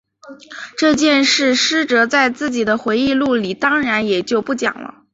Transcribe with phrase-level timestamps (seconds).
[0.79, 5.03] 这件事师哲在自己的回忆录里当然也就不讲了。